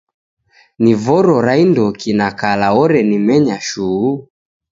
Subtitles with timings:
[0.85, 4.09] Ni voro ra indoki na kala orenimenya shuu?